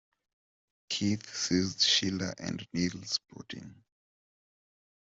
Keith 0.89 1.31
seized 1.35 1.81
Sheila 1.81 2.33
and 2.39 2.67
Neil’s 2.73 3.19
protein. 3.27 3.83